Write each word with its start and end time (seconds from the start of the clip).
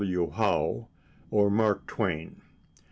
W. 0.03 0.31
Howe 0.31 0.87
or 1.29 1.51
Mark 1.51 1.85
Twain. 1.85 2.41